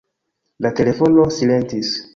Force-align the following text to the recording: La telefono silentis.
La 0.67 0.71
telefono 0.79 1.29
silentis. 1.39 1.97